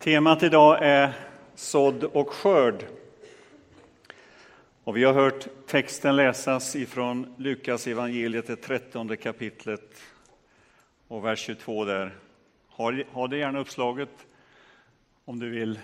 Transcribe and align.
Temat 0.00 0.42
idag 0.42 0.78
är 0.80 1.12
sådd 1.54 2.04
och 2.04 2.30
skörd. 2.30 2.84
Och 4.84 4.96
vi 4.96 5.04
har 5.04 5.12
hört 5.12 5.46
texten 5.66 6.16
läsas 6.16 6.76
ifrån 6.76 7.34
Lukas 7.38 7.86
evangeliet, 7.86 8.46
det 8.46 8.56
trettonde 8.56 9.16
kapitlet 9.16 10.02
och 11.08 11.24
vers 11.24 11.38
22 11.40 11.84
där. 11.84 12.16
Ha 13.10 13.28
det 13.28 13.36
gärna 13.36 13.58
uppslaget 13.58 14.26
om 15.24 15.38
du 15.38 15.50
vill 15.50 15.78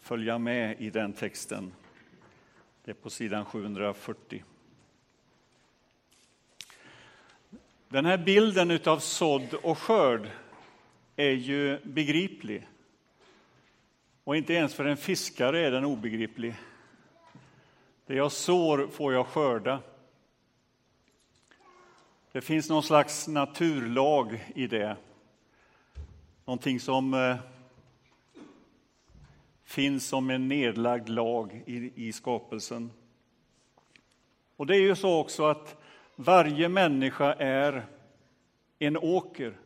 följa 0.00 0.38
med 0.38 0.80
i 0.80 0.90
den 0.90 1.12
texten. 1.12 1.72
Det 2.84 2.90
är 2.90 2.94
på 2.94 3.10
sidan 3.10 3.44
740. 3.44 4.44
Den 7.88 8.04
här 8.04 8.18
bilden 8.18 8.80
av 8.84 8.98
sådd 8.98 9.54
och 9.54 9.78
skörd 9.78 10.28
är 11.16 11.30
ju 11.30 11.78
begriplig. 11.82 12.68
Och 14.24 14.36
inte 14.36 14.52
ens 14.52 14.74
för 14.74 14.84
en 14.84 14.96
fiskare 14.96 15.66
är 15.66 15.70
den 15.70 15.84
obegriplig. 15.84 16.54
Det 18.06 18.14
jag 18.14 18.32
sår 18.32 18.88
får 18.92 19.12
jag 19.12 19.26
skörda. 19.26 19.80
Det 22.32 22.40
finns 22.40 22.68
någon 22.68 22.82
slags 22.82 23.28
naturlag 23.28 24.52
i 24.54 24.66
det. 24.66 24.96
Någonting 26.44 26.80
som 26.80 27.14
eh, 27.14 27.36
finns 29.64 30.06
som 30.06 30.30
en 30.30 30.48
nedlagd 30.48 31.08
lag 31.08 31.62
i, 31.66 32.08
i 32.08 32.12
skapelsen. 32.12 32.90
Och 34.56 34.66
det 34.66 34.76
är 34.76 34.80
ju 34.80 34.96
så 34.96 35.20
också 35.20 35.46
att 35.46 35.76
varje 36.16 36.68
människa 36.68 37.32
är 37.32 37.86
en 38.78 38.96
åker. 38.96 39.58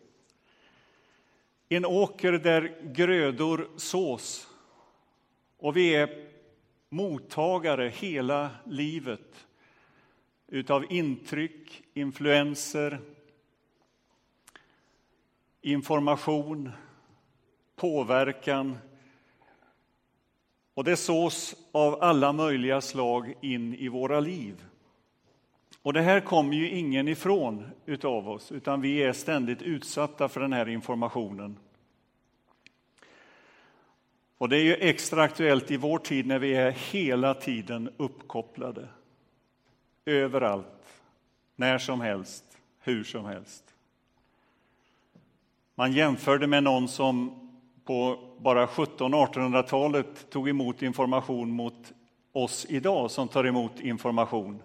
En 1.68 1.84
åker 1.84 2.32
där 2.32 2.76
grödor 2.82 3.68
sås. 3.76 4.47
Och 5.58 5.76
vi 5.76 5.94
är 5.94 6.28
mottagare 6.88 7.88
hela 7.88 8.50
livet 8.64 9.46
utav 10.46 10.92
intryck, 10.92 11.82
influenser, 11.94 13.00
information, 15.62 16.70
påverkan. 17.76 18.78
Och 20.74 20.84
det 20.84 20.96
sås 20.96 21.56
av 21.72 22.02
alla 22.02 22.32
möjliga 22.32 22.80
slag 22.80 23.34
in 23.40 23.74
i 23.74 23.88
våra 23.88 24.20
liv. 24.20 24.64
Och 25.82 25.92
det 25.92 26.02
här 26.02 26.20
kommer 26.20 26.54
ju 26.54 26.70
ingen 26.70 27.08
ifrån 27.08 27.70
utav 27.86 28.28
oss, 28.28 28.52
utan 28.52 28.80
vi 28.80 29.02
är 29.02 29.12
ständigt 29.12 29.62
utsatta 29.62 30.28
för 30.28 30.40
den 30.40 30.52
här 30.52 30.68
informationen. 30.68 31.56
Och 34.38 34.48
det 34.48 34.56
är 34.56 34.62
ju 34.62 34.74
extra 34.74 35.22
aktuellt 35.22 35.70
i 35.70 35.76
vår 35.76 35.98
tid 35.98 36.26
när 36.26 36.38
vi 36.38 36.54
är 36.54 36.70
hela 36.70 37.34
tiden 37.34 37.90
uppkopplade. 37.96 38.88
Överallt, 40.04 41.02
när 41.56 41.78
som 41.78 42.00
helst, 42.00 42.44
hur 42.80 43.04
som 43.04 43.24
helst. 43.24 43.64
Man 45.74 45.92
jämförde 45.92 46.46
med 46.46 46.62
någon 46.62 46.88
som 46.88 47.34
på 47.84 48.18
bara 48.38 48.66
1700-1800-talet 48.66 50.30
tog 50.30 50.48
emot 50.48 50.82
information 50.82 51.50
mot 51.50 51.92
oss 52.32 52.66
idag 52.68 53.10
som 53.10 53.28
tar 53.28 53.44
emot 53.44 53.80
information. 53.80 54.62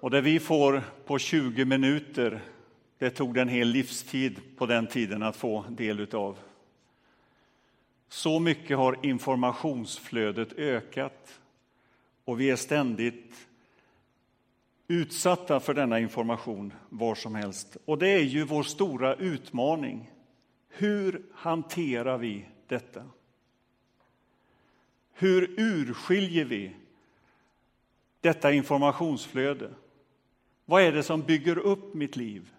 Och 0.00 0.10
det 0.10 0.20
vi 0.20 0.40
får 0.40 0.82
på 1.06 1.18
20 1.18 1.64
minuter, 1.64 2.40
det 2.98 3.10
tog 3.10 3.36
en 3.36 3.48
hel 3.48 3.68
livstid 3.68 4.40
på 4.56 4.66
den 4.66 4.86
tiden 4.86 5.22
att 5.22 5.36
få 5.36 5.64
del 5.68 6.00
utav. 6.00 6.38
Så 8.08 8.38
mycket 8.38 8.76
har 8.76 8.98
informationsflödet 9.02 10.52
ökat 10.52 11.40
och 12.24 12.40
vi 12.40 12.50
är 12.50 12.56
ständigt 12.56 13.48
utsatta 14.88 15.60
för 15.60 15.74
denna 15.74 16.00
information 16.00 16.72
var 16.88 17.14
som 17.14 17.34
helst. 17.34 17.76
Och 17.84 17.98
det 17.98 18.08
är 18.08 18.22
ju 18.22 18.44
vår 18.44 18.62
stora 18.62 19.14
utmaning. 19.14 20.10
Hur 20.68 21.22
hanterar 21.34 22.18
vi 22.18 22.46
detta? 22.66 23.04
Hur 25.12 25.60
urskiljer 25.60 26.44
vi 26.44 26.76
detta 28.20 28.52
informationsflöde? 28.52 29.70
Vad 30.64 30.82
är 30.82 30.92
det 30.92 31.02
som 31.02 31.22
bygger 31.22 31.58
upp 31.58 31.94
mitt 31.94 32.16
liv? 32.16 32.50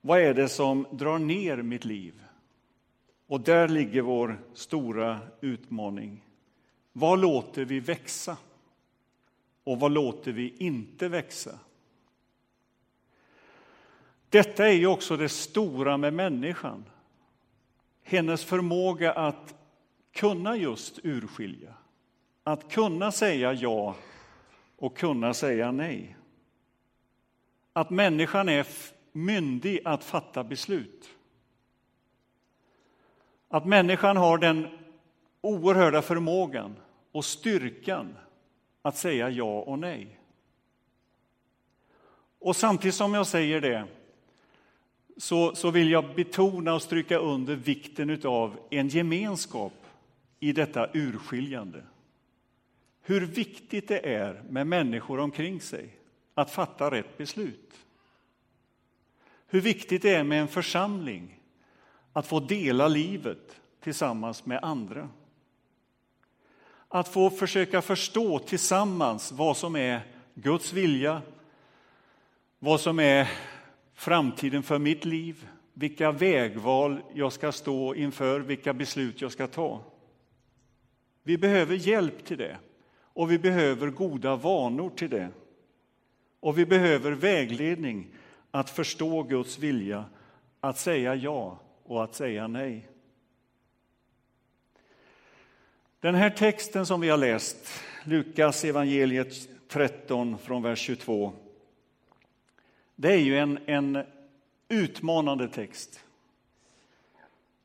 Vad 0.00 0.20
är 0.20 0.34
det 0.34 0.48
som 0.48 0.86
drar 0.90 1.18
ner 1.18 1.56
mitt 1.56 1.84
liv? 1.84 2.24
Och 3.26 3.40
där 3.40 3.68
ligger 3.68 4.02
vår 4.02 4.42
stora 4.54 5.20
utmaning. 5.40 6.24
Vad 6.92 7.20
låter 7.20 7.64
vi 7.64 7.80
växa? 7.80 8.36
Och 9.64 9.80
vad 9.80 9.92
låter 9.92 10.32
vi 10.32 10.54
inte 10.58 11.08
växa? 11.08 11.58
Detta 14.28 14.68
är 14.68 14.72
ju 14.72 14.86
också 14.86 15.16
det 15.16 15.28
stora 15.28 15.96
med 15.96 16.14
människan. 16.14 16.84
Hennes 18.02 18.44
förmåga 18.44 19.12
att 19.12 19.54
kunna 20.12 20.56
just 20.56 20.98
urskilja, 21.02 21.74
att 22.42 22.72
kunna 22.72 23.12
säga 23.12 23.52
ja 23.52 23.96
och 24.76 24.96
kunna 24.96 25.34
säga 25.34 25.72
nej. 25.72 26.16
Att 27.72 27.90
människan 27.90 28.48
är 28.48 28.66
myndig 29.12 29.80
att 29.84 30.04
fatta 30.04 30.44
beslut. 30.44 31.13
Att 33.54 33.66
människan 33.66 34.16
har 34.16 34.38
den 34.38 34.68
oerhörda 35.40 36.02
förmågan 36.02 36.76
och 37.12 37.24
styrkan 37.24 38.14
att 38.82 38.96
säga 38.96 39.30
ja 39.30 39.60
och 39.60 39.78
nej. 39.78 40.18
Och 42.38 42.56
samtidigt 42.56 42.94
som 42.94 43.14
jag 43.14 43.26
säger 43.26 43.60
det 43.60 43.86
så, 45.16 45.54
så 45.54 45.70
vill 45.70 45.90
jag 45.90 46.14
betona 46.14 46.74
och 46.74 46.82
stryka 46.82 47.18
under 47.18 47.54
vikten 47.54 48.20
av 48.24 48.56
en 48.70 48.88
gemenskap 48.88 49.86
i 50.40 50.52
detta 50.52 50.88
urskiljande. 50.94 51.82
Hur 53.02 53.26
viktigt 53.26 53.88
det 53.88 54.14
är 54.14 54.42
med 54.48 54.66
människor 54.66 55.20
omkring 55.20 55.60
sig 55.60 55.88
att 56.34 56.50
fatta 56.50 56.90
rätt 56.90 57.18
beslut. 57.18 57.74
Hur 59.46 59.60
viktigt 59.60 60.02
det 60.02 60.14
är 60.14 60.24
med 60.24 60.40
en 60.40 60.48
församling 60.48 61.40
att 62.14 62.26
få 62.26 62.40
dela 62.40 62.88
livet 62.88 63.60
tillsammans 63.80 64.46
med 64.46 64.58
andra. 64.62 65.08
Att 66.88 67.08
få 67.08 67.30
försöka 67.30 67.82
förstå 67.82 68.38
tillsammans 68.38 69.32
vad 69.32 69.56
som 69.56 69.76
är 69.76 70.00
Guds 70.34 70.72
vilja, 70.72 71.22
vad 72.58 72.80
som 72.80 72.98
är 72.98 73.30
framtiden 73.94 74.62
för 74.62 74.78
mitt 74.78 75.04
liv, 75.04 75.48
vilka 75.72 76.12
vägval 76.12 77.00
jag 77.14 77.32
ska 77.32 77.52
stå 77.52 77.94
inför, 77.94 78.40
vilka 78.40 78.74
beslut 78.74 79.20
jag 79.20 79.32
ska 79.32 79.46
ta. 79.46 79.80
Vi 81.22 81.38
behöver 81.38 81.74
hjälp 81.74 82.24
till 82.24 82.38
det 82.38 82.56
och 83.00 83.30
vi 83.30 83.38
behöver 83.38 83.90
goda 83.90 84.36
vanor 84.36 84.90
till 84.90 85.10
det. 85.10 85.28
Och 86.40 86.58
vi 86.58 86.66
behöver 86.66 87.12
vägledning 87.12 88.06
att 88.50 88.70
förstå 88.70 89.22
Guds 89.22 89.58
vilja, 89.58 90.04
att 90.60 90.78
säga 90.78 91.14
ja 91.14 91.58
och 91.84 92.04
att 92.04 92.14
säga 92.14 92.46
nej. 92.46 92.88
Den 96.00 96.14
här 96.14 96.30
texten 96.30 96.86
som 96.86 97.00
vi 97.00 97.08
har 97.08 97.16
läst, 97.16 97.56
Lukas 98.04 98.64
evangeliet 98.64 99.34
13 99.68 100.38
från 100.38 100.62
vers 100.62 100.78
22, 100.78 101.32
det 102.96 103.12
är 103.12 103.18
ju 103.18 103.38
en, 103.38 103.58
en 103.66 104.04
utmanande 104.68 105.48
text. 105.48 106.00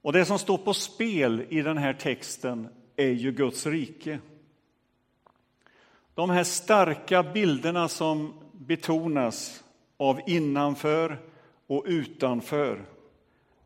Och 0.01 0.13
det 0.13 0.25
som 0.25 0.39
står 0.39 0.57
på 0.57 0.73
spel 0.73 1.45
i 1.49 1.61
den 1.61 1.77
här 1.77 1.93
texten 1.93 2.67
är 2.95 3.11
ju 3.11 3.31
Guds 3.31 3.65
rike. 3.65 4.19
De 6.13 6.29
här 6.29 6.43
starka 6.43 7.23
bilderna 7.23 7.87
som 7.87 8.33
betonas 8.51 9.63
av 9.97 10.21
innanför 10.27 11.19
och 11.67 11.83
utanför 11.87 12.85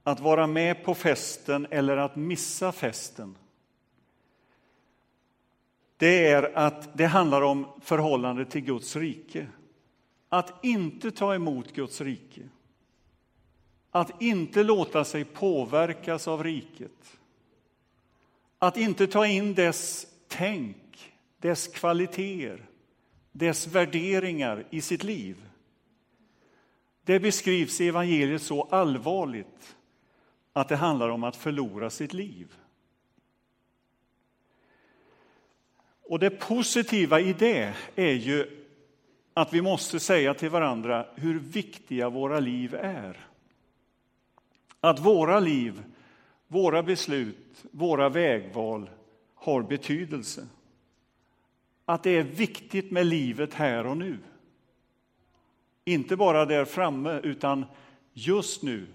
att 0.04 0.20
vara 0.20 0.48
med 0.48 0.84
på 0.84 0.96
festen 0.96 1.68
eller 1.72 1.98
att 1.98 2.16
missa 2.16 2.72
festen. 2.72 3.38
Det 5.98 6.28
är 6.28 6.58
att 6.58 6.98
det 6.98 7.06
handlar 7.06 7.42
om 7.42 7.68
förhållandet 7.82 8.50
till 8.50 8.62
Guds 8.62 8.96
rike. 8.96 9.48
Att 10.30 10.66
inte 10.66 11.12
ta 11.12 11.36
emot 11.36 11.74
Guds 11.74 12.02
rike. 12.02 12.42
Att 13.92 14.22
inte 14.22 14.64
låta 14.64 15.04
sig 15.04 15.26
påverkas 15.26 16.28
av 16.28 16.44
riket. 16.44 17.18
Att 18.60 18.78
inte 18.78 19.08
ta 19.08 19.28
in 19.28 19.54
dess 19.54 20.08
tänk, 20.28 21.14
dess 21.40 21.68
kvaliteter, 21.68 22.66
dess 23.32 23.68
värderingar 23.68 24.66
i 24.70 24.82
sitt 24.82 25.04
liv. 25.04 25.50
Det 27.04 27.20
beskrivs 27.20 27.82
i 27.82 27.88
evangeliet 27.88 28.42
så 28.42 28.64
allvarligt 28.64 29.76
att 30.54 30.70
det 30.70 30.76
handlar 30.76 31.10
om 31.10 31.24
att 31.24 31.36
förlora 31.36 31.90
sitt 31.90 32.14
liv. 32.14 32.54
Och 36.04 36.20
det 36.20 36.30
positiva 36.30 37.20
i 37.20 37.34
det 37.34 37.74
är 37.96 38.14
ju 38.14 38.66
att 39.34 39.54
vi 39.54 39.62
måste 39.62 40.00
säga 40.00 40.34
till 40.34 40.50
varandra 40.50 41.06
hur 41.16 41.40
viktiga 41.40 42.10
våra 42.10 42.40
liv 42.40 42.76
är. 42.76 43.28
Att 44.80 45.00
våra 45.00 45.40
liv, 45.40 45.84
våra 46.48 46.84
beslut, 46.84 47.66
våra 47.72 48.10
vägval 48.10 48.90
har 49.36 49.62
betydelse. 49.62 50.48
Att 51.86 52.04
det 52.04 52.12
är 52.12 52.24
viktigt 52.24 52.92
med 52.92 53.06
livet 53.06 53.54
här 53.54 53.86
och 53.86 53.98
nu. 53.98 54.18
Inte 55.86 56.16
bara 56.16 56.46
där 56.46 56.66
framme, 56.66 57.20
utan 57.24 57.66
just 58.14 58.64
nu 58.64 58.88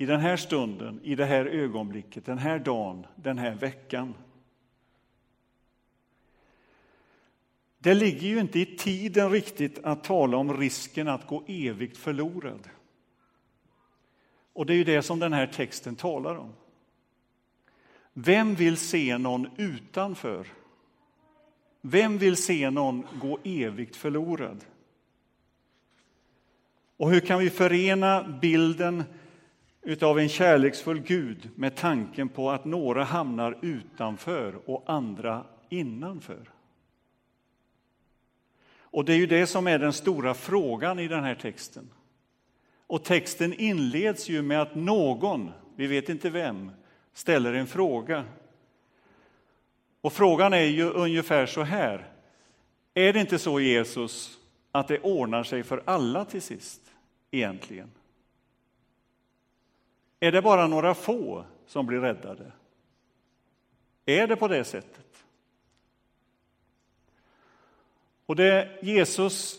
i 0.00 0.06
den 0.06 0.20
här 0.20 0.36
stunden, 0.36 1.00
i 1.02 1.14
det 1.14 1.24
här 1.24 1.46
ögonblicket, 1.46 2.24
den 2.24 2.38
här 2.38 2.58
dagen, 2.58 3.06
den 3.16 3.38
här 3.38 3.54
veckan. 3.54 4.14
Det 7.78 7.94
ligger 7.94 8.28
ju 8.28 8.40
inte 8.40 8.60
i 8.60 8.76
tiden 8.76 9.30
riktigt 9.30 9.78
att 9.84 10.04
tala 10.04 10.36
om 10.36 10.56
risken 10.56 11.08
att 11.08 11.26
gå 11.26 11.44
evigt 11.46 11.96
förlorad. 11.96 12.68
Och 14.52 14.66
det 14.66 14.72
är 14.72 14.76
ju 14.76 14.84
det 14.84 15.02
som 15.02 15.18
den 15.18 15.32
här 15.32 15.46
texten 15.46 15.96
talar 15.96 16.36
om. 16.36 16.52
Vem 18.12 18.54
vill 18.54 18.76
se 18.76 19.18
någon 19.18 19.48
utanför? 19.56 20.46
Vem 21.80 22.18
vill 22.18 22.36
se 22.36 22.70
någon 22.70 23.06
gå 23.20 23.38
evigt 23.44 23.96
förlorad? 23.96 24.64
Och 26.96 27.10
hur 27.10 27.20
kan 27.20 27.38
vi 27.38 27.50
förena 27.50 28.38
bilden 28.42 29.04
av 30.02 30.18
en 30.18 30.28
kärleksfull 30.28 31.00
Gud 31.00 31.50
med 31.54 31.76
tanken 31.76 32.28
på 32.28 32.50
att 32.50 32.64
några 32.64 33.04
hamnar 33.04 33.58
utanför 33.62 34.70
och 34.70 34.84
andra 34.86 35.44
innanför? 35.68 36.50
Och 38.80 39.04
det 39.04 39.12
är 39.12 39.16
ju 39.16 39.26
det 39.26 39.46
som 39.46 39.66
är 39.66 39.78
den 39.78 39.92
stora 39.92 40.34
frågan 40.34 40.98
i 40.98 41.08
den 41.08 41.24
här 41.24 41.34
texten. 41.34 41.90
Och 42.86 43.04
texten 43.04 43.52
inleds 43.52 44.28
ju 44.28 44.42
med 44.42 44.62
att 44.62 44.74
någon, 44.74 45.50
vi 45.76 45.86
vet 45.86 46.08
inte 46.08 46.30
vem, 46.30 46.70
ställer 47.12 47.52
en 47.52 47.66
fråga. 47.66 48.24
Och 50.00 50.12
frågan 50.12 50.52
är 50.52 50.64
ju 50.64 50.90
ungefär 50.90 51.46
så 51.46 51.62
här. 51.62 52.08
Är 52.94 53.12
det 53.12 53.20
inte 53.20 53.38
så, 53.38 53.60
Jesus, 53.60 54.38
att 54.72 54.88
det 54.88 54.98
ordnar 54.98 55.42
sig 55.42 55.62
för 55.62 55.82
alla 55.84 56.24
till 56.24 56.42
sist, 56.42 56.80
egentligen? 57.30 57.90
Är 60.20 60.32
det 60.32 60.42
bara 60.42 60.66
några 60.66 60.94
få 60.94 61.44
som 61.66 61.86
blir 61.86 61.98
räddade? 61.98 62.52
Är 64.06 64.26
det 64.26 64.36
på 64.36 64.48
det 64.48 64.64
sättet? 64.64 65.24
Och 68.26 68.36
det 68.36 68.78
Jesus 68.82 69.58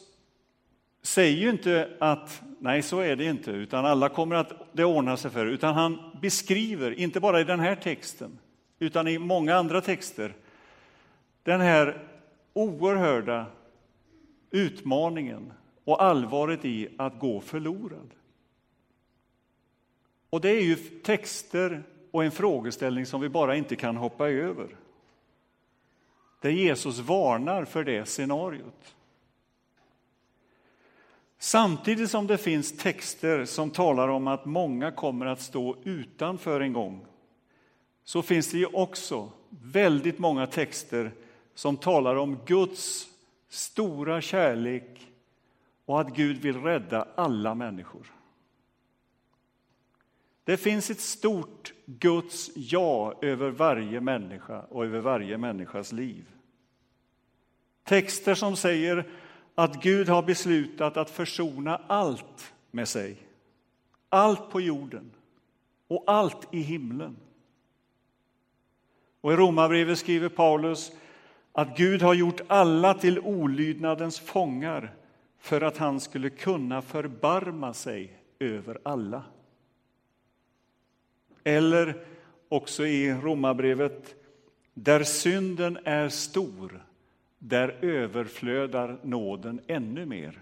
säger 1.01 1.37
ju 1.37 1.49
inte 1.49 1.97
att 1.99 2.41
nej, 2.59 2.81
så 2.81 2.99
är 2.99 3.15
det 3.15 3.25
inte, 3.25 3.51
utan 3.51 3.85
alla 3.85 4.09
kommer 4.09 4.35
att 4.35 4.53
det 4.71 4.85
ordnar 4.85 5.15
sig 5.15 5.31
för, 5.31 5.45
utan 5.45 5.73
han 5.73 6.17
beskriver, 6.21 6.99
inte 6.99 7.19
bara 7.19 7.41
i 7.41 7.43
den 7.43 7.59
här 7.59 7.75
texten, 7.75 8.39
utan 8.79 9.07
i 9.07 9.17
många 9.17 9.55
andra 9.55 9.81
texter, 9.81 10.33
den 11.43 11.61
här 11.61 12.07
oerhörda 12.53 13.45
utmaningen 14.51 15.53
och 15.83 16.03
allvaret 16.03 16.65
i 16.65 16.87
att 16.97 17.19
gå 17.19 17.41
förlorad. 17.41 18.09
Och 20.31 20.42
det 20.42 20.50
är 20.50 20.62
ju 20.62 20.75
texter 20.75 21.83
och 22.12 22.24
en 22.24 22.31
frågeställning 22.31 23.06
som 23.06 23.22
vi 23.22 23.30
bara 23.30 23.56
inte 23.56 23.75
kan 23.75 23.98
hoppa 23.98 24.30
över. 24.30 24.75
Där 26.42 26.50
Jesus 26.50 27.00
varnar 27.00 27.66
för 27.66 27.83
det 27.83 28.06
scenariot. 28.06 28.95
Samtidigt 31.38 32.12
som 32.12 32.28
det 32.28 32.38
finns 32.38 32.78
texter 32.78 33.45
som 33.45 33.69
talar 33.69 34.07
om 34.07 34.28
att 34.28 34.45
många 34.45 34.92
kommer 34.92 35.25
att 35.25 35.42
stå 35.42 35.78
utanför 35.83 36.62
en 36.62 36.74
gång 36.74 37.06
så 38.04 38.22
finns 38.22 38.51
det 38.51 38.57
ju 38.57 38.66
också 38.66 39.31
väldigt 39.50 40.19
många 40.19 40.48
texter 40.48 41.12
som 41.54 41.78
talar 41.78 42.16
om 42.16 42.39
Guds 42.45 43.07
stora 43.50 44.22
kärlek 44.22 45.12
och 45.86 46.01
att 46.01 46.16
Gud 46.16 46.38
vill 46.38 46.62
rädda 46.62 47.07
alla 47.16 47.56
människor. 47.56 48.20
Det 50.43 50.57
finns 50.57 50.89
ett 50.89 50.99
stort 50.99 51.73
Guds 51.85 52.51
ja 52.55 53.13
över 53.21 53.49
varje 53.49 54.01
människa 54.01 54.61
och 54.61 54.85
över 54.85 54.99
varje 54.99 55.38
människas 55.38 55.91
liv. 55.91 56.25
Texter 57.83 58.35
som 58.35 58.55
säger 58.55 59.09
att 59.55 59.83
Gud 59.83 60.09
har 60.09 60.23
beslutat 60.23 60.97
att 60.97 61.09
försona 61.09 61.81
allt 61.88 62.53
med 62.71 62.88
sig. 62.88 63.17
Allt 64.09 64.49
på 64.49 64.61
jorden 64.61 65.11
och 65.88 66.03
allt 66.07 66.47
i 66.51 66.59
himlen. 66.59 67.17
Och 69.21 69.33
I 69.33 69.35
Romarbrevet 69.35 69.99
skriver 69.99 70.29
Paulus 70.29 70.91
att 71.51 71.77
Gud 71.77 72.01
har 72.01 72.13
gjort 72.13 72.41
alla 72.47 72.94
till 72.94 73.19
olydnadens 73.19 74.19
fångar 74.19 74.95
för 75.39 75.61
att 75.61 75.77
han 75.77 75.99
skulle 75.99 76.29
kunna 76.29 76.81
förbarma 76.81 77.73
sig 77.73 78.17
över 78.39 78.79
alla. 78.83 79.23
Eller 81.43 82.05
också 82.49 82.85
i 82.85 83.13
Romarbrevet, 83.13 84.15
där 84.73 85.03
synden 85.03 85.77
är 85.83 86.09
stor, 86.09 86.85
där 87.39 87.77
överflödar 87.81 88.99
nåden 89.03 89.61
ännu 89.67 90.05
mer. 90.05 90.39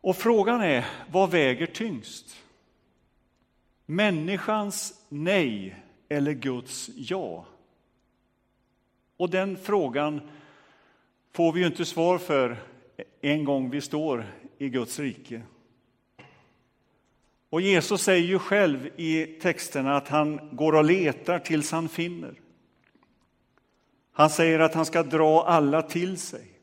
Och 0.00 0.16
frågan 0.16 0.60
är, 0.60 0.86
vad 1.10 1.30
väger 1.30 1.66
tyngst? 1.66 2.44
Människans 3.86 5.04
nej 5.08 5.76
eller 6.08 6.32
Guds 6.32 6.90
ja? 6.94 7.46
Och 9.16 9.30
den 9.30 9.56
frågan 9.56 10.20
får 11.32 11.52
vi 11.52 11.60
ju 11.60 11.66
inte 11.66 11.84
svar 11.84 12.18
för 12.18 12.56
en 13.20 13.44
gång 13.44 13.70
vi 13.70 13.80
står 13.80 14.26
i 14.58 14.68
Guds 14.68 14.98
rike. 14.98 15.42
Och 17.50 17.60
Jesus 17.60 18.02
säger 18.02 18.26
ju 18.26 18.38
själv 18.38 18.90
i 18.96 19.26
texterna 19.26 19.96
att 19.96 20.08
han 20.08 20.56
går 20.56 20.74
och 20.74 20.84
letar 20.84 21.38
tills 21.38 21.72
han 21.72 21.88
finner. 21.88 22.34
Han 24.12 24.30
säger 24.30 24.58
att 24.58 24.74
han 24.74 24.86
ska 24.86 25.02
dra 25.02 25.44
alla 25.44 25.82
till 25.82 26.18
sig. 26.18 26.58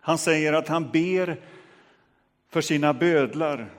Han 0.00 0.18
säger 0.18 0.52
att 0.52 0.68
han 0.68 0.90
ber 0.90 1.40
för 2.48 2.60
sina 2.60 2.94
bödlar 2.94 3.70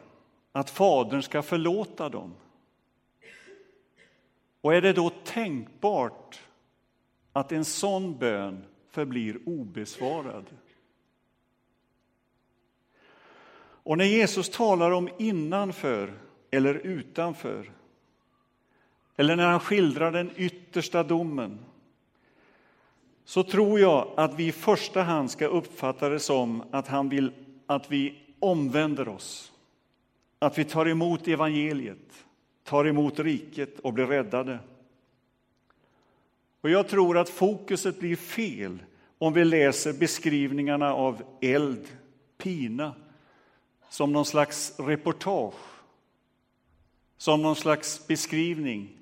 att 0.52 0.70
Fadern 0.70 1.22
ska 1.22 1.42
förlåta 1.42 2.10
dem. 2.10 2.34
Och 4.62 4.74
är 4.76 4.82
det 4.82 4.94
då 4.94 5.10
tänkbart 5.10 6.42
att 7.34 7.52
en 7.52 7.66
sån 7.66 8.18
bön 8.18 8.66
förblir 8.92 9.40
obesvarad? 9.46 10.46
Och 13.90 13.98
när 13.98 14.06
Jesus 14.06 14.50
talar 14.50 14.92
om 14.92 15.10
innanför 15.18 16.14
eller 16.52 16.74
utanför 16.74 17.72
eller 19.16 19.36
när 19.36 19.48
han 19.48 19.60
skildrar 19.60 20.12
den 20.12 20.32
yttersta 20.36 21.04
domen 21.04 21.60
så 23.26 23.44
tror 23.44 23.80
jag 23.80 24.14
att 24.18 24.40
vi 24.40 24.48
i 24.48 24.52
första 24.52 25.02
hand 25.02 25.32
ska 25.32 25.48
uppfatta 25.48 26.10
det 26.10 26.20
som 26.20 26.64
att 26.72 26.88
han 26.88 27.10
vill 27.10 27.32
att 27.66 27.92
vi 27.92 28.20
omvänder 28.40 29.08
oss. 29.08 29.52
Att 30.40 30.58
vi 30.58 30.64
tar 30.64 30.88
emot 30.88 31.28
evangeliet, 31.28 32.26
tar 32.64 32.88
emot 32.88 33.20
riket 33.20 33.80
och 33.80 33.94
blir 33.94 34.06
räddade. 34.06 34.60
Och 36.62 36.70
jag 36.70 36.88
tror 36.88 37.18
att 37.18 37.30
fokuset 37.30 38.00
blir 38.00 38.16
fel 38.16 38.78
om 39.18 39.34
vi 39.34 39.46
läser 39.46 39.94
beskrivningarna 39.94 40.94
av 40.94 41.24
eld, 41.42 41.88
pina 42.38 42.94
som 43.90 44.14
någon 44.14 44.26
slags 44.26 44.80
reportage, 44.80 45.54
som 47.18 47.42
någon 47.42 47.56
slags 47.56 48.08
beskrivning 48.08 49.00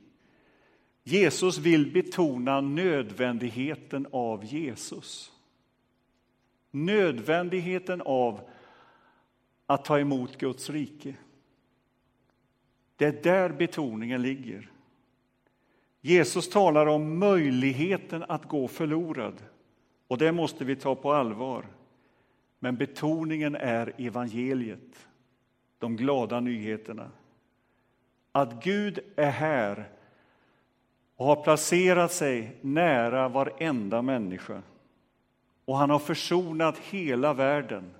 Jesus 1.07 1.57
vill 1.57 1.91
betona 1.91 2.61
nödvändigheten 2.61 4.07
av 4.11 4.45
Jesus. 4.45 5.31
Nödvändigheten 6.71 8.01
av 8.01 8.41
att 9.65 9.85
ta 9.85 9.99
emot 9.99 10.37
Guds 10.37 10.69
rike. 10.69 11.15
Det 12.95 13.05
är 13.05 13.23
där 13.23 13.49
betoningen 13.49 14.21
ligger. 14.21 14.71
Jesus 16.01 16.49
talar 16.49 16.85
om 16.85 17.19
möjligheten 17.19 18.23
att 18.23 18.47
gå 18.47 18.67
förlorad, 18.67 19.43
och 20.07 20.17
det 20.17 20.31
måste 20.31 20.65
vi 20.65 20.75
ta 20.75 20.95
på 20.95 21.13
allvar. 21.13 21.65
Men 22.59 22.75
betoningen 22.75 23.55
är 23.55 23.93
evangeliet, 23.97 25.07
de 25.79 25.95
glada 25.95 26.39
nyheterna. 26.39 27.11
Att 28.31 28.63
Gud 28.63 28.99
är 29.15 29.31
här 29.31 29.89
och 31.15 31.25
har 31.25 31.43
placerat 31.43 32.11
sig 32.11 32.55
nära 32.61 33.27
varenda 33.29 34.01
människa. 34.01 34.61
Och 35.65 35.77
han 35.77 35.89
har 35.89 35.99
försonat 35.99 36.77
hela 36.77 37.33
världen. 37.33 37.93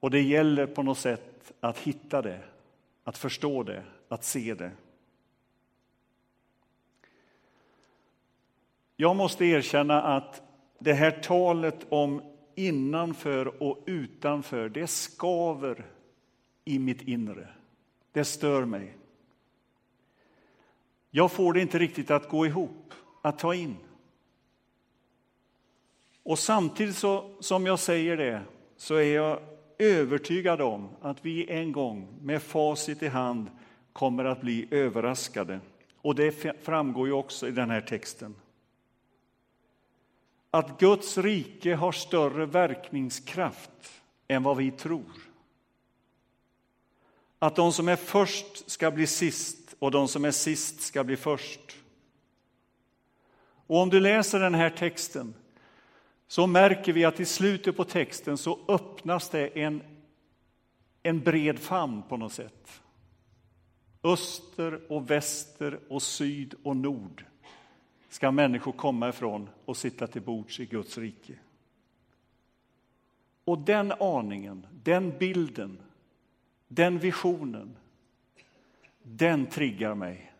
Och 0.00 0.10
det 0.10 0.20
gäller 0.20 0.66
på 0.66 0.82
något 0.82 0.98
sätt 0.98 1.52
att 1.60 1.78
hitta 1.78 2.22
det, 2.22 2.40
att 3.04 3.18
förstå 3.18 3.62
det, 3.62 3.82
att 4.08 4.24
se 4.24 4.54
det. 4.54 4.70
Jag 8.96 9.16
måste 9.16 9.44
erkänna 9.44 10.02
att 10.02 10.42
det 10.78 10.92
här 10.92 11.10
talet 11.10 11.86
om 11.88 12.22
innanför 12.58 13.62
och 13.62 13.84
utanför, 13.86 14.68
det 14.68 14.86
skaver 14.86 15.86
i 16.64 16.78
mitt 16.78 17.02
inre. 17.02 17.48
Det 18.12 18.24
stör 18.24 18.64
mig. 18.64 18.96
Jag 21.10 21.32
får 21.32 21.52
det 21.52 21.60
inte 21.60 21.78
riktigt 21.78 22.10
att 22.10 22.28
gå 22.28 22.46
ihop, 22.46 22.94
att 23.22 23.38
ta 23.38 23.54
in. 23.54 23.76
Och 26.22 26.38
samtidigt 26.38 26.96
så, 26.96 27.30
som 27.40 27.66
jag 27.66 27.78
säger 27.78 28.16
det 28.16 28.42
så 28.76 28.94
är 28.94 29.14
jag 29.14 29.40
övertygad 29.78 30.60
om 30.60 30.88
att 31.00 31.24
vi 31.24 31.50
en 31.50 31.72
gång 31.72 32.08
med 32.22 32.42
facit 32.42 33.02
i 33.02 33.08
hand 33.08 33.50
kommer 33.92 34.24
att 34.24 34.40
bli 34.40 34.68
överraskade. 34.70 35.60
Och 35.96 36.14
det 36.14 36.32
framgår 36.64 37.06
ju 37.06 37.12
också 37.12 37.48
i 37.48 37.50
den 37.50 37.70
här 37.70 37.80
texten. 37.80 38.34
Att 40.50 40.80
Guds 40.80 41.18
rike 41.18 41.74
har 41.74 41.92
större 41.92 42.46
verkningskraft 42.46 44.02
än 44.28 44.42
vad 44.42 44.56
vi 44.56 44.70
tror. 44.70 45.12
Att 47.38 47.56
de 47.56 47.72
som 47.72 47.88
är 47.88 47.96
först 47.96 48.70
ska 48.70 48.90
bli 48.90 49.06
sist 49.06 49.74
och 49.78 49.90
de 49.90 50.08
som 50.08 50.24
är 50.24 50.30
sist 50.30 50.80
ska 50.80 51.04
bli 51.04 51.16
först. 51.16 51.76
Och 53.66 53.78
om 53.78 53.90
du 53.90 54.00
läser 54.00 54.40
den 54.40 54.54
här 54.54 54.70
texten 54.70 55.34
så 56.28 56.46
märker 56.46 56.92
vi 56.92 57.04
att 57.04 57.20
i 57.20 57.24
slutet 57.24 57.76
på 57.76 57.84
texten 57.84 58.38
så 58.38 58.58
öppnas 58.68 59.30
det 59.30 59.60
en, 59.60 59.82
en 61.02 61.20
bred 61.20 61.58
famn 61.58 62.02
på 62.08 62.16
något 62.16 62.32
sätt. 62.32 62.82
Öster 64.02 64.92
och 64.92 65.10
väster 65.10 65.80
och 65.88 66.02
syd 66.02 66.54
och 66.62 66.76
nord 66.76 67.24
ska 68.08 68.30
människor 68.30 68.72
komma 68.72 69.08
ifrån 69.08 69.48
och 69.64 69.76
sitta 69.76 70.06
till 70.06 70.22
bords 70.22 70.60
i 70.60 70.66
Guds 70.66 70.98
rike. 70.98 71.34
Och 73.44 73.58
den 73.58 73.92
aningen, 73.92 74.66
den 74.84 75.18
bilden, 75.18 75.78
den 76.68 76.98
visionen, 76.98 77.76
den 79.02 79.46
triggar 79.46 79.94
mig. 79.94 80.32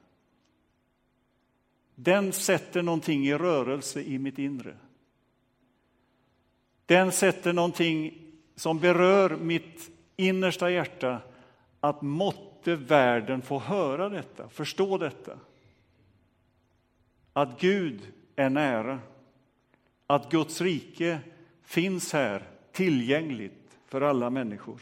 Den 1.95 2.33
sätter 2.33 2.83
någonting 2.83 3.27
i 3.27 3.35
rörelse 3.35 4.03
i 4.03 4.19
mitt 4.19 4.39
inre. 4.39 4.77
Den 6.87 7.13
sätter 7.13 7.53
någonting 7.53 8.15
som 8.55 8.79
berör 8.79 9.37
mitt 9.37 9.91
innersta 10.17 10.71
hjärta, 10.71 11.21
att 11.81 12.03
måtte 12.03 12.77
världen 12.77 13.43
få 13.43 13.59
höra 13.59 14.09
detta, 14.09 14.49
förstå 14.49 14.99
detta. 14.99 15.39
Att 17.39 17.61
Gud 17.61 18.13
är 18.37 18.51
nära, 18.51 19.01
att 20.07 20.31
Guds 20.31 20.61
rike 20.61 21.21
finns 21.63 22.13
här 22.13 22.43
tillgängligt 22.73 23.79
för 23.87 24.01
alla 24.01 24.31
människor. 24.31 24.81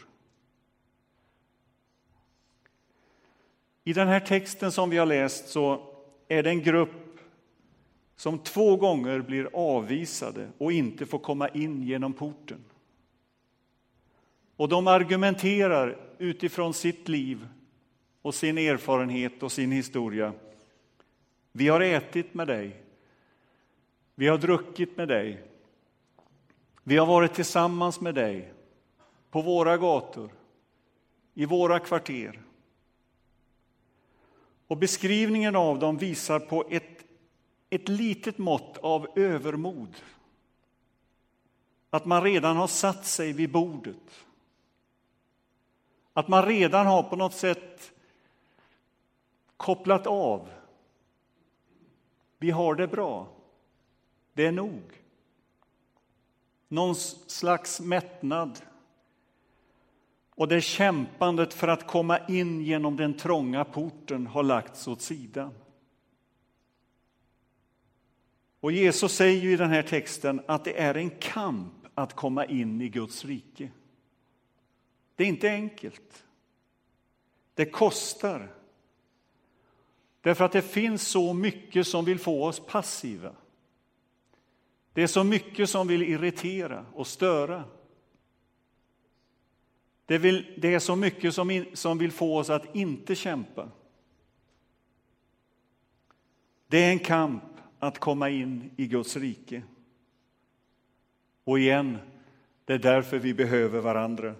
I 3.83 3.93
den 3.93 4.07
här 4.07 4.19
texten 4.19 4.71
som 4.71 4.89
vi 4.89 4.97
har 4.97 5.05
läst 5.05 5.47
så 5.47 5.93
är 6.27 6.43
det 6.43 6.49
en 6.49 6.63
grupp 6.63 7.19
som 8.15 8.39
två 8.39 8.75
gånger 8.75 9.19
blir 9.21 9.49
avvisade 9.53 10.49
och 10.57 10.71
inte 10.71 11.05
får 11.05 11.19
komma 11.19 11.49
in 11.49 11.83
genom 11.83 12.13
porten. 12.13 12.63
Och 14.55 14.69
de 14.69 14.87
argumenterar 14.87 15.97
utifrån 16.17 16.73
sitt 16.73 17.07
liv 17.07 17.47
och 18.21 18.35
sin 18.35 18.57
erfarenhet 18.57 19.43
och 19.43 19.51
sin 19.51 19.71
historia. 19.71 20.33
Vi 21.57 21.67
har 21.67 21.81
ätit 21.81 22.33
med 22.33 22.47
dig. 22.47 22.83
Vi 24.15 24.27
har 24.27 24.37
druckit 24.37 24.97
med 24.97 25.07
dig. 25.07 25.43
Vi 26.83 26.97
har 26.97 27.05
varit 27.05 27.33
tillsammans 27.33 28.01
med 28.01 28.15
dig 28.15 28.53
på 29.31 29.41
våra 29.41 29.77
gator, 29.77 30.31
i 31.33 31.45
våra 31.45 31.79
kvarter. 31.79 32.41
Och 34.67 34.77
beskrivningen 34.77 35.55
av 35.55 35.79
dem 35.79 35.97
visar 35.97 36.39
på 36.39 36.65
ett 36.69 37.05
ett 37.69 37.89
litet 37.89 38.37
mått 38.37 38.77
av 38.77 39.07
övermod. 39.15 39.95
Att 41.89 42.05
man 42.05 42.23
redan 42.23 42.57
har 42.57 42.67
satt 42.67 43.05
sig 43.05 43.33
vid 43.33 43.51
bordet. 43.51 44.25
Att 46.13 46.27
man 46.27 46.45
redan 46.45 46.85
har 46.85 47.03
på 47.03 47.15
något 47.15 47.33
sätt 47.33 47.91
kopplat 49.57 50.07
av. 50.07 50.56
Vi 52.37 52.51
har 52.51 52.75
det 52.75 52.87
bra. 52.87 53.27
Det 54.33 54.45
är 54.45 54.51
nog. 54.51 54.83
Någon 56.67 56.95
slags 56.95 57.79
mättnad. 57.79 58.59
Och 60.29 60.47
det 60.47 60.61
kämpandet 60.61 61.53
för 61.53 61.67
att 61.67 61.87
komma 61.87 62.19
in 62.27 62.61
genom 62.61 62.97
den 62.97 63.13
trånga 63.13 63.65
porten 63.65 64.27
har 64.27 64.43
lagts 64.43 64.87
åt 64.87 65.01
sidan. 65.01 65.53
Och 68.59 68.71
Jesus 68.71 69.15
säger 69.15 69.41
ju 69.41 69.53
i 69.53 69.57
den 69.57 69.69
här 69.69 69.83
texten 69.83 70.41
att 70.47 70.63
det 70.63 70.79
är 70.79 70.95
en 70.95 71.09
kamp 71.09 71.73
att 71.93 72.13
komma 72.13 72.45
in 72.45 72.81
i 72.81 72.89
Guds 72.89 73.25
rike. 73.25 73.71
Det 75.15 75.23
är 75.23 75.27
inte 75.27 75.49
enkelt. 75.49 76.23
Det 77.53 77.65
kostar. 77.65 78.56
Därför 80.27 80.45
att 80.45 80.51
det 80.51 80.61
finns 80.61 81.07
så 81.07 81.33
mycket 81.33 81.87
som 81.87 82.05
vill 82.05 82.19
få 82.19 82.45
oss 82.45 82.59
passiva. 82.59 83.31
Det 84.93 85.03
är 85.03 85.07
så 85.07 85.23
mycket 85.23 85.69
som 85.69 85.87
vill 85.87 86.03
irritera 86.03 86.85
och 86.93 87.07
störa. 87.07 87.63
Det, 90.05 90.17
vill, 90.17 90.53
det 90.57 90.73
är 90.73 90.79
så 90.79 90.95
mycket 90.95 91.33
som, 91.33 91.51
in, 91.51 91.65
som 91.73 91.97
vill 91.97 92.11
få 92.11 92.37
oss 92.37 92.49
att 92.49 92.75
inte 92.75 93.15
kämpa. 93.15 93.69
Det 96.67 96.77
är 96.77 96.91
en 96.91 96.99
kamp 96.99 97.43
att 97.79 97.99
komma 97.99 98.29
in 98.29 98.71
i 98.77 98.87
Guds 98.87 99.15
rike. 99.15 99.63
Och 101.43 101.59
igen, 101.59 101.97
det 102.65 102.73
är 102.73 102.79
därför 102.79 103.19
vi 103.19 103.33
behöver 103.33 103.79
varandra. 103.79 104.35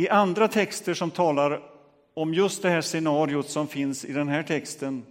I 0.00 0.08
andra 0.08 0.48
texter 0.48 0.94
som 0.94 1.10
talar 1.10 1.62
om 2.14 2.34
just 2.34 2.62
det 2.62 2.68
här 2.68 2.80
scenariot 2.80 3.48
som 3.48 3.68
finns 3.68 4.04
i 4.04 4.12
den 4.12 4.28
här 4.28 4.42
texten 4.42 5.06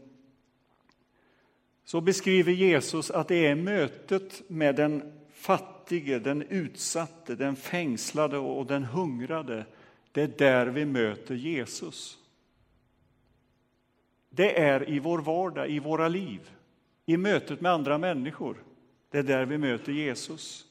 så 1.84 2.02
beskriver 2.02 2.52
Jesus 2.52 3.12
att 3.12 3.28
det 3.28 3.48
är 3.48 3.56
mötet 3.56 4.50
med 4.50 4.76
den 4.76 5.14
fattige, 5.34 6.20
den 6.20 6.42
utsatte, 6.42 7.36
den 7.36 7.56
fängslade 7.56 8.38
och 8.38 8.66
den 8.66 8.84
hungrade. 8.84 9.66
Det 10.12 10.22
är 10.22 10.28
där 10.38 10.66
vi 10.66 10.86
möter 10.86 11.36
Jesus. 11.36 12.18
Det 14.30 14.60
är 14.60 14.90
i 14.90 15.00
vår 15.00 15.20
vardag, 15.20 15.70
i 15.70 15.80
våra 15.80 16.08
liv, 16.08 16.50
i 17.06 17.18
mötet 17.18 17.62
med 17.62 17.72
andra 17.72 17.98
människor. 17.98 18.64
Det 19.12 19.18
är 19.18 19.24
där 19.24 19.46
vi 19.46 19.58
möter 19.58 19.92
Jesus. 19.92 20.66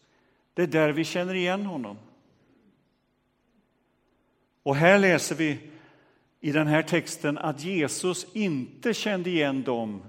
Det 0.54 0.62
är 0.62 0.66
där 0.66 0.92
vi 0.92 1.04
känner 1.04 1.34
igen 1.34 1.66
honom. 1.66 1.96
Och 4.68 4.76
här 4.76 4.98
läser 4.98 5.34
vi 5.34 5.58
i 6.40 6.52
den 6.52 6.66
här 6.66 6.82
texten 6.82 7.38
att 7.38 7.64
Jesus 7.64 8.26
inte 8.32 8.94
kände 8.94 9.30
igen 9.30 9.62
dem 9.62 10.02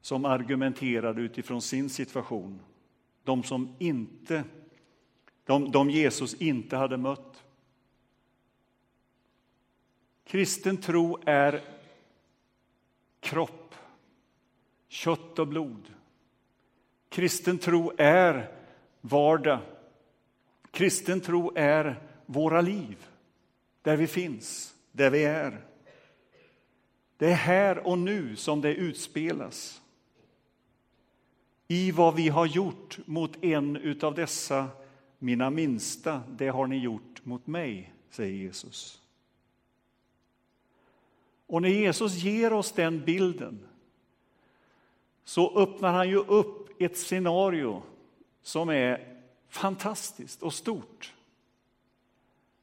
som 0.00 0.24
argumenterade 0.24 1.22
utifrån 1.22 1.62
sin 1.62 1.90
situation. 1.90 2.60
De 3.24 3.42
som 3.42 3.76
inte, 3.78 4.44
de, 5.44 5.70
de 5.70 5.90
Jesus 5.90 6.34
inte 6.34 6.76
hade 6.76 6.96
mött. 6.96 7.44
Kristen 10.24 10.76
tro 10.76 11.18
är 11.26 11.60
kropp, 13.20 13.74
kött 14.88 15.38
och 15.38 15.48
blod. 15.48 15.94
Kristen 17.08 17.58
tro 17.58 17.92
är 17.98 18.52
vardag. 19.00 19.60
Kristen 20.70 21.20
tro 21.20 21.52
är 21.54 22.00
våra 22.26 22.60
liv, 22.60 23.06
där 23.84 23.96
vi 23.96 24.06
finns, 24.06 24.74
där 24.92 25.10
vi 25.10 25.24
är. 25.24 25.64
Det 27.16 27.30
är 27.30 27.34
här 27.34 27.86
och 27.86 27.98
nu 27.98 28.36
som 28.36 28.60
det 28.60 28.74
utspelas. 28.74 29.82
I 31.68 31.90
vad 31.90 32.14
vi 32.14 32.28
har 32.28 32.46
gjort 32.46 32.98
mot 33.04 33.44
en 33.44 34.00
av 34.02 34.14
dessa 34.14 34.68
mina 35.18 35.50
minsta, 35.50 36.22
det 36.30 36.48
har 36.48 36.66
ni 36.66 36.78
gjort 36.78 37.24
mot 37.24 37.46
mig, 37.46 37.94
säger 38.10 38.34
Jesus. 38.34 39.00
Och 41.46 41.62
när 41.62 41.68
Jesus 41.68 42.14
ger 42.14 42.52
oss 42.52 42.72
den 42.72 43.04
bilden 43.04 43.68
så 45.24 45.58
öppnar 45.58 45.92
han 45.92 46.08
ju 46.08 46.16
upp 46.16 46.82
ett 46.82 46.98
scenario 46.98 47.82
som 48.42 48.68
är 48.68 49.18
fantastiskt 49.48 50.42
och 50.42 50.54
stort. 50.54 51.14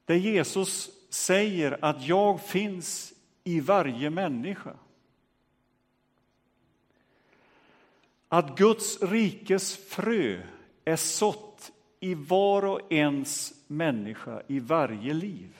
Där 0.05 0.15
Jesus 0.15 1.00
säger 1.13 1.77
att 1.81 2.07
jag 2.07 2.41
finns 2.41 3.13
i 3.43 3.59
varje 3.59 4.09
människa. 4.09 4.73
Att 8.27 8.57
Guds 8.57 9.01
rikes 9.01 9.77
frö 9.77 10.41
är 10.85 10.95
sått 10.95 11.71
i 11.99 12.13
var 12.13 12.65
och 12.65 12.93
ens 12.93 13.53
människa, 13.67 14.41
i 14.47 14.59
varje 14.59 15.13
liv. 15.13 15.57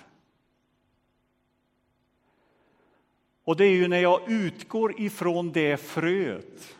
Och 3.43 3.57
det 3.57 3.65
är 3.65 3.75
ju 3.75 3.87
när 3.87 3.99
jag 3.99 4.31
utgår 4.31 5.01
ifrån 5.01 5.51
det 5.51 5.77
fröet, 5.77 6.75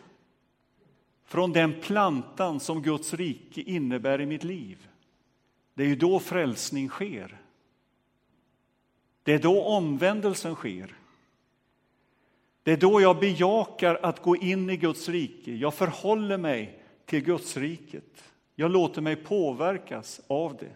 från 1.24 1.52
den 1.52 1.80
plantan 1.80 2.60
som 2.60 2.82
Guds 2.82 3.14
rike 3.14 3.62
innebär 3.62 4.20
i 4.20 4.26
mitt 4.26 4.44
liv. 4.44 4.88
Det 5.74 5.82
är 5.82 5.86
ju 5.88 5.96
då 5.96 6.20
frälsning 6.20 6.88
sker. 6.88 7.41
Det 9.22 9.32
är 9.32 9.38
då 9.38 9.64
omvändelsen 9.64 10.54
sker. 10.54 10.94
Det 12.62 12.72
är 12.72 12.76
då 12.76 13.00
jag 13.00 13.18
bejakar 13.18 13.98
att 14.02 14.22
gå 14.22 14.36
in 14.36 14.70
i 14.70 14.76
Guds 14.76 15.08
rike. 15.08 15.52
Jag 15.52 15.74
förhåller 15.74 16.38
mig 16.38 16.82
till 17.06 17.24
Guds 17.24 17.56
riket. 17.56 18.24
Jag 18.54 18.70
låter 18.70 19.00
mig 19.00 19.16
påverkas 19.16 20.20
av 20.26 20.56
det. 20.56 20.72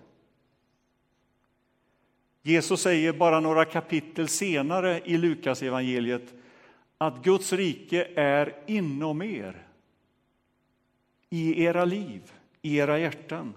Jesus 2.42 2.80
säger 2.80 3.12
bara 3.12 3.40
några 3.40 3.64
kapitel 3.64 4.28
senare 4.28 5.00
i 5.04 5.16
Lukas 5.16 5.62
evangeliet 5.62 6.34
att 6.98 7.22
Guds 7.22 7.52
rike 7.52 8.08
är 8.16 8.54
inom 8.66 9.22
er, 9.22 9.66
i 11.30 11.64
era 11.64 11.84
liv, 11.84 12.32
i 12.62 12.76
era 12.76 12.98
hjärtan. 12.98 13.54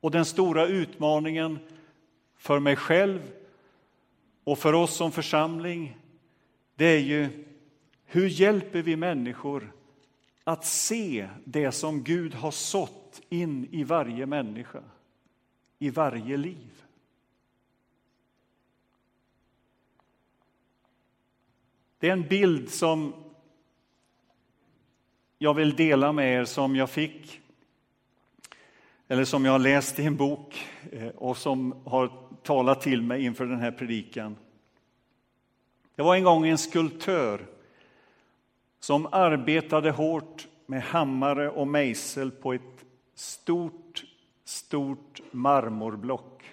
Och 0.00 0.10
den 0.10 0.24
stora 0.24 0.66
utmaningen 0.66 1.58
för 2.38 2.58
mig 2.58 2.76
själv 2.76 3.32
och 4.44 4.58
för 4.58 4.72
oss 4.72 4.96
som 4.96 5.12
församling, 5.12 5.96
det 6.74 6.84
är 6.84 7.00
ju 7.00 7.44
hur 8.04 8.28
hjälper 8.28 8.82
vi 8.82 8.96
människor 8.96 9.72
att 10.44 10.64
se 10.64 11.28
det 11.44 11.72
som 11.72 12.04
Gud 12.04 12.34
har 12.34 12.50
sått 12.50 13.20
in 13.28 13.68
i 13.70 13.84
varje 13.84 14.26
människa, 14.26 14.82
i 15.78 15.90
varje 15.90 16.36
liv. 16.36 16.84
Det 21.98 22.08
är 22.08 22.12
en 22.12 22.28
bild 22.28 22.70
som 22.70 23.12
jag 25.38 25.54
vill 25.54 25.76
dela 25.76 26.12
med 26.12 26.40
er 26.40 26.44
som 26.44 26.76
jag 26.76 26.90
fick 26.90 27.40
eller 29.08 29.24
som 29.24 29.44
jag 29.44 29.52
har 29.52 29.58
läst 29.58 29.98
i 29.98 30.04
en 30.04 30.16
bok 30.16 30.66
eh, 30.92 31.08
och 31.08 31.36
som 31.36 31.82
har 31.84 32.27
tala 32.48 32.74
till 32.74 33.02
mig 33.02 33.24
inför 33.24 33.46
den 33.46 33.60
här 33.60 33.70
predikan. 33.70 34.36
Det 35.94 36.02
var 36.02 36.14
en 36.14 36.24
gång 36.24 36.46
en 36.46 36.58
skulptör 36.58 37.46
som 38.80 39.06
arbetade 39.12 39.90
hårt 39.90 40.48
med 40.66 40.82
hammare 40.82 41.50
och 41.50 41.68
mejsel 41.68 42.30
på 42.30 42.52
ett 42.52 42.84
stort, 43.14 44.04
stort 44.44 45.20
marmorblock. 45.30 46.44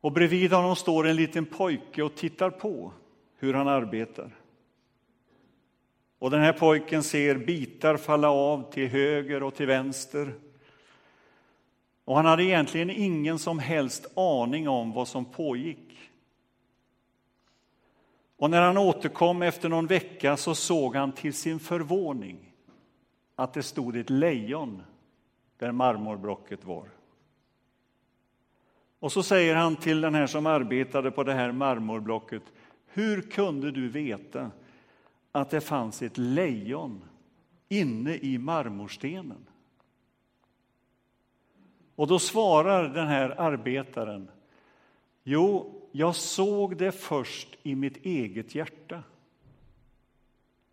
Och 0.00 0.12
bredvid 0.12 0.52
honom 0.52 0.76
står 0.76 1.06
en 1.06 1.16
liten 1.16 1.46
pojke 1.46 2.02
och 2.02 2.14
tittar 2.14 2.50
på 2.50 2.92
hur 3.38 3.54
han 3.54 3.68
arbetar. 3.68 4.36
Och 6.18 6.30
den 6.30 6.40
här 6.40 6.52
pojken 6.52 7.02
ser 7.02 7.34
bitar 7.34 7.96
falla 7.96 8.30
av 8.30 8.72
till 8.72 8.88
höger 8.88 9.42
och 9.42 9.54
till 9.54 9.66
vänster. 9.66 10.34
Och 12.10 12.16
han 12.16 12.26
hade 12.26 12.44
egentligen 12.44 12.90
ingen 12.90 13.38
som 13.38 13.58
helst 13.58 14.18
aning 14.18 14.68
om 14.68 14.92
vad 14.92 15.08
som 15.08 15.24
pågick. 15.24 16.10
Och 18.36 18.50
när 18.50 18.62
han 18.62 18.78
återkom 18.78 19.42
efter 19.42 19.68
någon 19.68 19.86
vecka 19.86 20.36
så 20.36 20.54
såg 20.54 20.96
han 20.96 21.12
till 21.12 21.34
sin 21.34 21.58
förvåning 21.58 22.52
att 23.34 23.52
det 23.52 23.62
stod 23.62 23.96
ett 23.96 24.10
lejon 24.10 24.82
där 25.58 25.72
marmorblocket 25.72 26.64
var. 26.64 26.88
Och 28.98 29.12
så 29.12 29.22
säger 29.22 29.54
han 29.54 29.76
till 29.76 30.00
den 30.00 30.14
här 30.14 30.26
som 30.26 30.46
arbetade 30.46 31.10
på 31.10 31.24
det 31.24 31.34
här 31.34 31.52
marmorblocket. 31.52 32.42
Hur 32.86 33.22
kunde 33.22 33.70
du 33.70 33.88
veta 33.88 34.50
att 35.32 35.50
det 35.50 35.60
fanns 35.60 36.02
ett 36.02 36.18
lejon 36.18 37.04
inne 37.68 38.16
i 38.16 38.38
marmorstenen? 38.38 39.46
Och 42.00 42.06
då 42.06 42.18
svarar 42.18 42.88
den 42.88 43.06
här 43.06 43.40
arbetaren. 43.40 44.28
Jo, 45.24 45.74
jag 45.92 46.16
såg 46.16 46.76
det 46.76 46.92
först 46.92 47.48
i 47.62 47.74
mitt 47.74 48.06
eget 48.06 48.54
hjärta. 48.54 49.02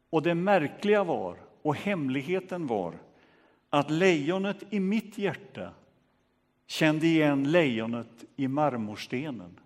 Och 0.10 0.22
det 0.22 0.36
märkliga 0.36 1.04
var, 1.04 1.38
och 1.62 1.76
hemligheten 1.76 2.68
var, 2.68 2.94
att 3.70 3.92
lejonet 3.92 4.64
i 4.70 4.80
mitt 4.80 5.18
hjärta 5.18 5.72
kände 6.68 7.08
igen 7.08 7.52
lejonet 7.52 8.26
i 8.36 8.48
marmorstenen. 8.48 9.60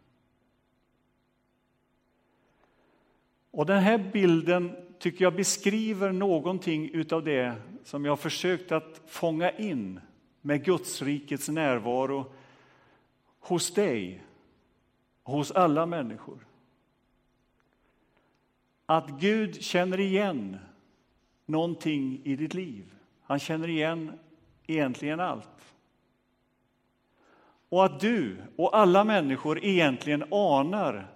Och 3.51 3.65
den 3.65 3.79
här 3.79 4.09
bilden 4.13 4.75
tycker 4.99 5.25
jag 5.25 5.35
beskriver 5.35 6.11
någonting 6.11 7.05
av 7.11 7.23
det 7.23 7.55
som 7.83 8.05
jag 8.05 8.11
har 8.11 8.17
försökt 8.17 8.71
att 8.71 9.01
fånga 9.05 9.51
in 9.51 9.99
med 10.41 10.65
Gudsrikets 10.65 11.49
närvaro 11.49 12.33
hos 13.39 13.73
dig, 13.73 14.23
hos 15.23 15.51
alla 15.51 15.85
människor. 15.85 16.47
Att 18.85 19.09
Gud 19.09 19.61
känner 19.61 19.99
igen 19.99 20.57
någonting 21.45 22.21
i 22.23 22.35
ditt 22.35 22.53
liv. 22.53 22.93
Han 23.21 23.39
känner 23.39 23.67
igen 23.67 24.19
egentligen 24.67 25.19
allt. 25.19 25.75
Och 27.69 27.85
att 27.85 27.99
du 27.99 28.37
och 28.55 28.77
alla 28.77 29.03
människor 29.03 29.65
egentligen 29.65 30.23
anar 30.33 31.15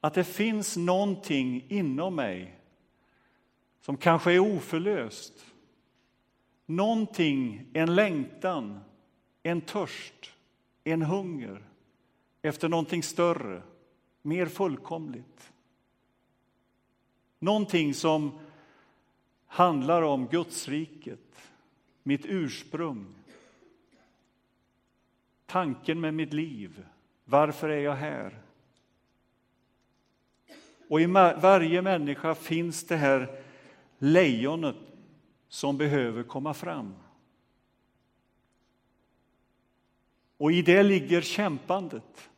att 0.00 0.14
det 0.14 0.24
finns 0.24 0.76
någonting 0.76 1.64
inom 1.68 2.14
mig 2.14 2.58
som 3.80 3.96
kanske 3.96 4.32
är 4.32 4.38
oförlöst. 4.38 5.46
Någonting, 6.66 7.66
en 7.72 7.94
längtan, 7.94 8.80
en 9.42 9.60
törst, 9.60 10.30
en 10.84 11.02
hunger 11.02 11.62
efter 12.42 12.68
någonting 12.68 13.02
större, 13.02 13.62
mer 14.22 14.46
fullkomligt. 14.46 15.52
Någonting 17.38 17.94
som 17.94 18.38
handlar 19.46 20.02
om 20.02 20.26
Gudsriket, 20.26 21.50
mitt 22.02 22.26
ursprung, 22.26 23.06
tanken 25.46 26.00
med 26.00 26.14
mitt 26.14 26.32
liv. 26.32 26.86
Varför 27.24 27.68
är 27.68 27.80
jag 27.80 27.94
här? 27.94 28.42
Och 30.88 31.00
i 31.00 31.06
varje 31.40 31.82
människa 31.82 32.34
finns 32.34 32.84
det 32.84 32.96
här 32.96 33.40
lejonet 33.98 34.76
som 35.48 35.76
behöver 35.76 36.22
komma 36.22 36.54
fram. 36.54 36.94
Och 40.36 40.52
i 40.52 40.62
det 40.62 40.82
ligger 40.82 41.20
kämpandet. 41.20 42.30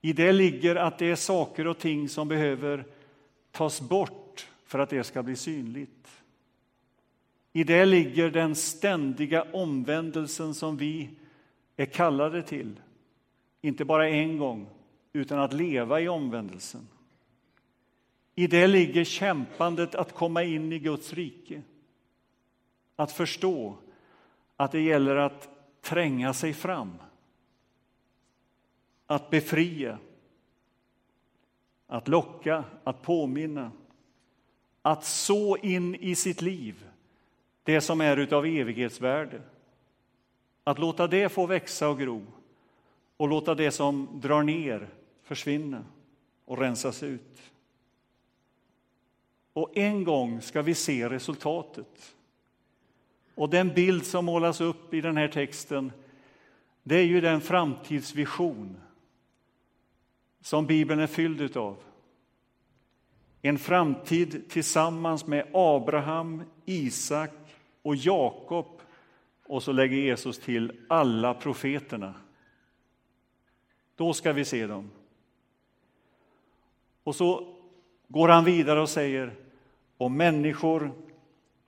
I 0.00 0.12
det 0.12 0.32
ligger 0.32 0.76
att 0.76 0.98
det 0.98 1.10
är 1.10 1.16
saker 1.16 1.66
och 1.66 1.78
ting 1.78 2.08
som 2.08 2.28
behöver 2.28 2.84
tas 3.50 3.80
bort 3.80 4.48
för 4.64 4.78
att 4.78 4.90
det 4.90 5.04
ska 5.04 5.22
bli 5.22 5.36
synligt. 5.36 6.22
I 7.52 7.64
det 7.64 7.84
ligger 7.84 8.30
den 8.30 8.54
ständiga 8.54 9.42
omvändelsen 9.52 10.54
som 10.54 10.76
vi 10.76 11.10
är 11.76 11.86
kallade 11.86 12.42
till, 12.42 12.80
inte 13.60 13.84
bara 13.84 14.08
en 14.08 14.38
gång, 14.38 14.66
utan 15.12 15.38
att 15.38 15.52
leva 15.52 16.00
i 16.00 16.08
omvändelsen. 16.08 16.88
I 18.34 18.46
det 18.46 18.66
ligger 18.66 19.04
kämpandet 19.04 19.94
att 19.94 20.12
komma 20.12 20.42
in 20.42 20.72
i 20.72 20.78
Guds 20.78 21.12
rike. 21.12 21.62
Att 22.96 23.12
förstå 23.12 23.76
att 24.56 24.72
det 24.72 24.80
gäller 24.80 25.16
att 25.16 25.48
tränga 25.80 26.34
sig 26.34 26.52
fram. 26.52 26.92
Att 29.06 29.30
befria, 29.30 29.98
att 31.86 32.08
locka, 32.08 32.64
att 32.84 33.02
påminna. 33.02 33.70
Att 34.82 35.04
så 35.04 35.56
in 35.56 35.94
i 35.94 36.14
sitt 36.14 36.42
liv 36.42 36.90
det 37.62 37.80
som 37.80 38.00
är 38.00 38.16
utav 38.16 38.46
evighetsvärde. 38.46 39.42
Att 40.64 40.78
låta 40.78 41.06
det 41.06 41.28
få 41.28 41.46
växa 41.46 41.88
och 41.88 41.98
gro 41.98 42.22
och 43.16 43.28
låta 43.28 43.54
det 43.54 43.70
som 43.70 44.08
drar 44.12 44.42
ner 44.42 44.88
försvinna 45.22 45.84
och 46.44 46.58
rensas 46.58 47.02
ut. 47.02 47.53
Och 49.54 49.76
en 49.76 50.04
gång 50.04 50.40
ska 50.40 50.62
vi 50.62 50.74
se 50.74 51.08
resultatet. 51.08 52.14
Och 53.34 53.50
den 53.50 53.74
bild 53.74 54.06
som 54.06 54.24
målas 54.24 54.60
upp 54.60 54.94
i 54.94 55.00
den 55.00 55.16
här 55.16 55.28
texten, 55.28 55.92
det 56.82 56.96
är 56.96 57.04
ju 57.04 57.20
den 57.20 57.40
framtidsvision 57.40 58.76
som 60.40 60.66
Bibeln 60.66 61.00
är 61.00 61.06
fylld 61.06 61.56
av. 61.56 61.76
En 63.42 63.58
framtid 63.58 64.50
tillsammans 64.50 65.26
med 65.26 65.46
Abraham, 65.52 66.42
Isak 66.64 67.30
och 67.82 67.96
Jakob 67.96 68.80
och 69.46 69.62
så 69.62 69.72
lägger 69.72 69.96
Jesus 69.96 70.38
till 70.38 70.72
alla 70.88 71.34
profeterna. 71.34 72.14
Då 73.96 74.12
ska 74.12 74.32
vi 74.32 74.44
se 74.44 74.66
dem. 74.66 74.90
Och 77.02 77.16
så 77.16 77.56
går 78.08 78.28
han 78.28 78.44
vidare 78.44 78.80
och 78.80 78.88
säger 78.88 79.43
om 80.04 80.16
människor 80.16 80.92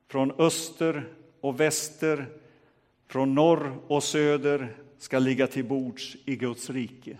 från 0.08 0.32
öster 0.38 1.12
och 1.40 1.60
väster, 1.60 2.26
från 3.06 3.34
norr 3.34 3.78
och 3.86 4.02
söder 4.02 4.76
ska 4.98 5.18
ligga 5.18 5.46
till 5.46 5.64
bords 5.64 6.16
i 6.24 6.36
Guds 6.36 6.70
rike. 6.70 7.18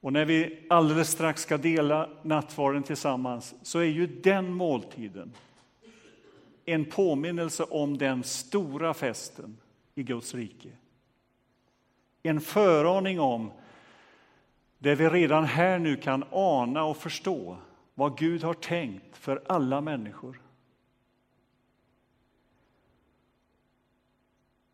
Och 0.00 0.12
när 0.12 0.24
vi 0.24 0.66
alldeles 0.68 1.10
strax 1.10 1.42
ska 1.42 1.56
dela 1.56 2.10
nattvarden 2.22 2.82
tillsammans 2.82 3.54
så 3.62 3.78
är 3.78 3.84
ju 3.84 4.06
den 4.06 4.52
måltiden 4.52 5.32
en 6.64 6.84
påminnelse 6.84 7.62
om 7.62 7.98
den 7.98 8.24
stora 8.24 8.94
festen 8.94 9.56
i 9.94 10.02
Guds 10.02 10.34
rike. 10.34 10.70
En 12.22 12.40
föraning 12.40 13.20
om 13.20 13.50
det 14.78 14.94
vi 14.94 15.08
redan 15.08 15.44
här 15.44 15.78
nu 15.78 15.96
kan 15.96 16.24
ana 16.30 16.84
och 16.84 16.96
förstå 16.96 17.56
vad 17.98 18.18
Gud 18.18 18.42
har 18.42 18.54
tänkt 18.54 19.16
för 19.16 19.42
alla 19.46 19.80
människor. 19.80 20.40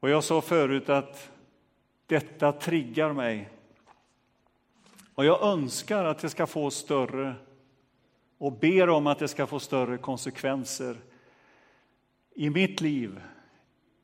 Och 0.01 0.11
jag 0.11 0.25
sa 0.25 0.41
förut 0.41 0.89
att 0.89 1.31
detta 2.07 2.53
triggar 2.53 3.13
mig. 3.13 3.51
Och 5.15 5.25
jag 5.25 5.43
önskar 5.43 6.05
att 6.05 6.19
det 6.19 6.31
ska 6.31 6.47
få 6.47 6.71
större 6.71 7.35
och 8.39 8.53
ber 8.53 8.89
om 8.89 9.07
att 9.07 9.19
det 9.19 9.29
ska 9.29 9.47
få 9.47 9.59
större 9.59 9.99
konsekvenser 9.99 10.97
i 12.35 12.51
mitt 12.51 12.81
liv, 12.81 13.21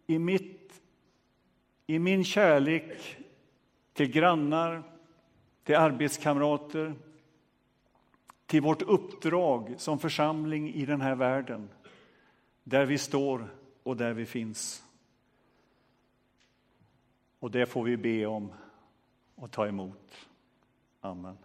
i, 0.06 0.18
mitt, 0.18 0.82
i 1.86 1.98
min 1.98 2.24
kärlek 2.24 3.16
till 3.92 4.10
grannar, 4.10 4.82
till 5.64 5.76
arbetskamrater, 5.76 6.94
till 8.50 8.62
vårt 8.62 8.82
uppdrag 8.82 9.74
som 9.78 9.98
församling 9.98 10.74
i 10.74 10.86
den 10.86 11.00
här 11.00 11.14
världen, 11.14 11.68
där 12.64 12.86
vi 12.86 12.98
står 12.98 13.54
och 13.82 13.96
där 13.96 14.12
vi 14.12 14.26
finns. 14.26 14.84
Och 17.38 17.50
det 17.50 17.66
får 17.66 17.84
vi 17.84 17.96
be 17.96 18.26
om 18.26 18.52
och 19.34 19.50
ta 19.50 19.66
emot. 19.66 20.28
Amen. 21.00 21.36